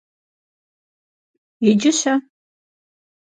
[1.69, 2.13] Иджы-щэ?